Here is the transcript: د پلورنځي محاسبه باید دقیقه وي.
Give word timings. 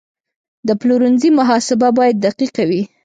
د 0.67 0.69
پلورنځي 0.81 1.29
محاسبه 1.39 1.87
باید 1.97 2.15
دقیقه 2.27 2.63
وي. 2.69 2.81